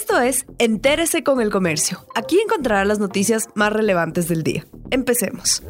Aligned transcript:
Esto 0.00 0.20
es 0.20 0.46
Entérese 0.58 1.24
con 1.24 1.40
el 1.40 1.50
Comercio. 1.50 2.06
Aquí 2.14 2.38
encontrará 2.38 2.84
las 2.84 3.00
noticias 3.00 3.48
más 3.56 3.72
relevantes 3.72 4.28
del 4.28 4.44
día. 4.44 4.64
Empecemos. 4.92 5.60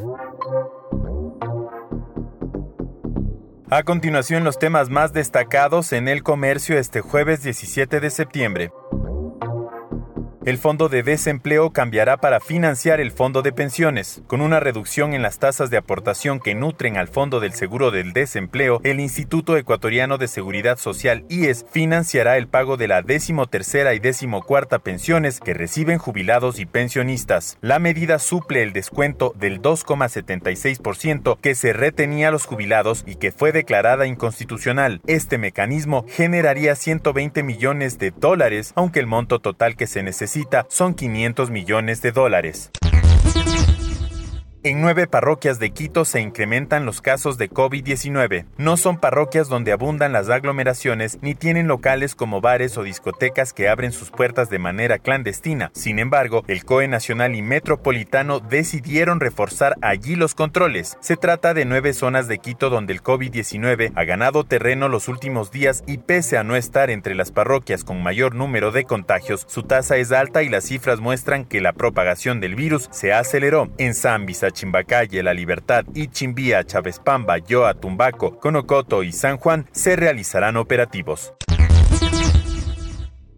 A 3.71 3.81
continuación, 3.81 4.43
los 4.43 4.59
temas 4.59 4.91
más 4.91 5.13
destacados 5.13 5.93
en 5.93 6.07
el 6.07 6.21
comercio 6.21 6.77
este 6.77 7.01
jueves 7.01 7.41
17 7.41 7.99
de 7.99 8.09
septiembre. 8.11 8.71
El 10.49 10.57
fondo 10.57 10.89
de 10.89 11.03
desempleo 11.03 11.69
cambiará 11.69 12.17
para 12.17 12.39
financiar 12.39 12.99
el 12.99 13.11
fondo 13.11 13.43
de 13.43 13.51
pensiones. 13.51 14.23
Con 14.25 14.41
una 14.41 14.59
reducción 14.59 15.13
en 15.13 15.21
las 15.21 15.37
tasas 15.37 15.69
de 15.69 15.77
aportación 15.77 16.39
que 16.39 16.55
nutren 16.55 16.97
al 16.97 17.07
fondo 17.07 17.39
del 17.39 17.53
seguro 17.53 17.91
del 17.91 18.13
desempleo, 18.13 18.81
el 18.83 18.99
Instituto 18.99 19.57
Ecuatoriano 19.57 20.17
de 20.17 20.27
Seguridad 20.27 20.79
Social 20.79 21.23
IES 21.29 21.67
financiará 21.69 22.35
el 22.35 22.47
pago 22.47 22.77
de 22.77 22.87
la 22.87 23.03
decimotercera 23.03 23.93
y 23.93 23.99
decimocuarta 23.99 24.79
pensiones 24.79 25.39
que 25.39 25.53
reciben 25.53 25.99
jubilados 25.99 26.59
y 26.59 26.65
pensionistas. 26.65 27.59
La 27.61 27.77
medida 27.77 28.17
suple 28.17 28.63
el 28.63 28.73
descuento 28.73 29.35
del 29.37 29.61
2,76% 29.61 31.37
que 31.39 31.53
se 31.53 31.73
retenía 31.73 32.29
a 32.29 32.31
los 32.31 32.47
jubilados 32.47 33.03
y 33.05 33.17
que 33.17 33.31
fue 33.31 33.51
declarada 33.51 34.07
inconstitucional. 34.07 34.99
Este 35.05 35.37
mecanismo 35.37 36.07
generaría 36.09 36.73
120 36.75 37.43
millones 37.43 37.99
de 37.99 38.09
dólares, 38.09 38.73
aunque 38.73 38.99
el 38.99 39.05
monto 39.05 39.37
total 39.37 39.75
que 39.75 39.85
se 39.85 40.01
necesita 40.01 40.38
son 40.69 40.93
500 40.93 41.49
millones 41.49 42.01
de 42.01 42.11
dólares. 42.11 42.71
En 44.61 44.81
nueve 44.81 45.07
parroquias 45.07 45.57
de 45.57 45.69
Quito 45.69 46.03
se 46.03 46.19
incrementan 46.19 46.85
los 46.85 46.99
casos 46.99 47.37
de 47.37 47.49
COVID-19. 47.49 48.45
No 48.57 48.75
son 48.75 48.97
parroquias 48.97 49.47
donde 49.47 49.71
abundan 49.71 50.11
las 50.11 50.29
aglomeraciones 50.29 51.17
ni 51.21 51.33
tienen 51.33 51.69
locales 51.69 52.13
como 52.13 52.41
bares 52.41 52.77
o 52.77 52.83
discotecas 52.83 53.53
que 53.53 53.69
abren 53.69 53.93
sus 53.93 54.11
puertas 54.11 54.49
de 54.49 54.59
manera 54.59 54.99
clandestina. 54.99 55.71
Sin 55.73 55.97
embargo, 55.97 56.43
el 56.49 56.65
COE 56.65 56.89
Nacional 56.89 57.35
y 57.35 57.41
Metropolitano 57.41 58.41
decidieron 58.41 59.21
reforzar 59.21 59.77
allí 59.81 60.17
los 60.17 60.35
controles. 60.35 60.97
Se 60.99 61.15
trata 61.15 61.53
de 61.53 61.63
nueve 61.63 61.93
zonas 61.93 62.27
de 62.27 62.39
Quito 62.39 62.69
donde 62.69 62.91
el 62.91 63.01
COVID-19 63.01 63.93
ha 63.95 64.03
ganado 64.03 64.43
terreno 64.43 64.89
los 64.89 65.07
últimos 65.07 65.51
días 65.51 65.85
y 65.87 65.99
pese 65.99 66.37
a 66.37 66.43
no 66.43 66.57
estar 66.57 66.89
entre 66.89 67.15
las 67.15 67.31
parroquias 67.31 67.85
con 67.85 68.03
mayor 68.03 68.35
número 68.35 68.73
de 68.73 68.83
contagios, 68.83 69.45
su 69.47 69.63
tasa 69.63 69.95
es 69.95 70.11
alta 70.11 70.43
y 70.43 70.49
las 70.49 70.65
cifras 70.65 70.99
muestran 70.99 71.45
que 71.45 71.61
la 71.61 71.71
propagación 71.71 72.41
del 72.41 72.55
virus 72.55 72.89
se 72.91 73.13
aceleró. 73.13 73.69
En 73.77 73.93
San 73.93 74.25
Chimbacalle, 74.51 75.23
La 75.23 75.33
Libertad, 75.33 75.85
Ichimbía, 75.93 76.63
Pamba, 77.03 77.37
Yoa, 77.37 77.73
Tumbaco, 77.73 78.39
Conocoto 78.39 79.03
y 79.03 79.11
San 79.11 79.37
Juan 79.37 79.67
se 79.71 79.95
realizarán 79.95 80.57
operativos. 80.57 81.33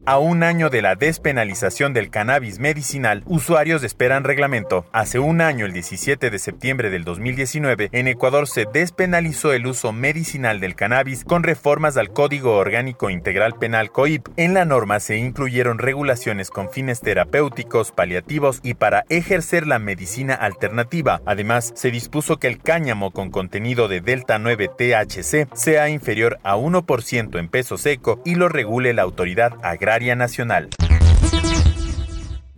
A 0.04 0.18
un 0.18 0.42
año 0.42 0.72
de 0.72 0.82
la 0.82 0.96
despenalización 0.96 1.94
del 1.94 2.10
cannabis 2.10 2.58
medicinal, 2.58 3.22
usuarios 3.28 3.84
esperan 3.84 4.24
reglamento. 4.24 4.84
Hace 4.92 5.20
un 5.20 5.42
año, 5.42 5.68
el 5.68 5.74
17 5.74 6.32
de 6.32 6.40
septiembre 6.40 6.90
del 6.90 7.04
2019, 7.04 7.90
en 7.92 8.08
Ecuador 8.08 8.48
se 8.48 8.66
despenalizó 8.66 9.54
el 9.54 9.68
uso 9.68 9.94
medicinal 9.94 10.60
del 10.60 10.74
cannabis 10.74 11.24
con 11.24 11.44
reformas 11.44 11.98
al 11.98 12.10
Código 12.10 12.56
Orgánico 12.58 13.12
Integral 13.12 13.54
Penal 13.60 13.92
COIP. 13.92 14.28
En 14.38 14.56
la 14.56 14.66
norma 14.66 15.00
se 15.00 15.18
incluyeron 15.18 15.78
regulaciones 15.78 16.50
con 16.50 16.72
fines 16.72 17.02
terapéuticos, 17.02 17.92
paliativos 17.92 18.60
y 18.64 18.74
para 18.74 19.06
ejercer 19.10 19.68
la 19.68 19.78
medicina 19.78 20.34
alternativa. 20.34 21.22
Además, 21.28 21.74
se 21.76 21.92
dispuso 21.92 22.40
que 22.40 22.48
el 22.48 22.58
cáñamo 22.58 23.12
con 23.12 23.30
contenido 23.30 23.88
de 23.88 24.02
delta 24.02 24.40
9 24.40 24.68
THC 24.76 25.48
sea 25.54 25.90
inferior 25.90 26.40
a 26.42 26.58
1% 26.58 27.38
en 27.38 27.50
peso 27.50 27.78
seco 27.78 28.20
y 28.26 28.34
lo 28.34 28.50
regule 28.50 28.96
la 28.96 29.04
autoridad 29.04 29.54
agraria 29.92 30.16
Nacional. 30.16 30.70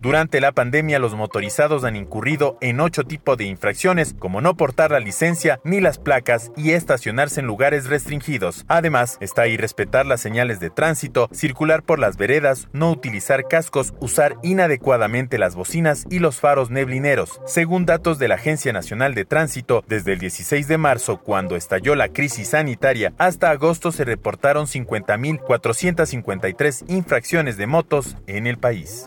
Durante 0.04 0.40
la 0.42 0.52
pandemia, 0.52 0.98
los 0.98 1.14
motorizados 1.14 1.82
han 1.82 1.96
incurrido 1.96 2.58
en 2.60 2.80
ocho 2.80 3.04
tipos 3.04 3.38
de 3.38 3.44
infracciones, 3.44 4.14
como 4.18 4.42
no 4.42 4.54
portar 4.54 4.90
la 4.90 5.00
licencia 5.00 5.60
ni 5.64 5.80
las 5.80 5.96
placas 5.96 6.52
y 6.58 6.72
estacionarse 6.72 7.40
en 7.40 7.46
lugares 7.46 7.86
restringidos. 7.86 8.66
Además, 8.68 9.16
está 9.22 9.40
ahí 9.42 9.56
respetar 9.56 10.04
las 10.04 10.20
señales 10.20 10.60
de 10.60 10.68
tránsito, 10.68 11.30
circular 11.32 11.82
por 11.82 11.98
las 11.98 12.18
veredas, 12.18 12.68
no 12.74 12.90
utilizar 12.90 13.48
cascos, 13.48 13.94
usar 13.98 14.36
inadecuadamente 14.42 15.38
las 15.38 15.54
bocinas 15.54 16.04
y 16.10 16.18
los 16.18 16.38
faros 16.38 16.68
neblineros. 16.68 17.40
Según 17.46 17.86
datos 17.86 18.18
de 18.18 18.28
la 18.28 18.34
Agencia 18.34 18.74
Nacional 18.74 19.14
de 19.14 19.24
Tránsito, 19.24 19.84
desde 19.88 20.12
el 20.12 20.18
16 20.18 20.68
de 20.68 20.76
marzo, 20.76 21.22
cuando 21.22 21.56
estalló 21.56 21.94
la 21.94 22.10
crisis 22.10 22.48
sanitaria, 22.48 23.14
hasta 23.16 23.50
agosto 23.50 23.90
se 23.90 24.04
reportaron 24.04 24.66
50.453 24.66 26.84
infracciones 26.88 27.56
de 27.56 27.66
motos 27.66 28.18
en 28.26 28.46
el 28.46 28.58
país. 28.58 29.06